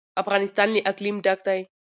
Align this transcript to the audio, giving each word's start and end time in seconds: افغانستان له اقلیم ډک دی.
افغانستان 0.21 0.67
له 0.75 0.79
اقلیم 0.91 1.15
ډک 1.25 1.39
دی. 1.47 1.59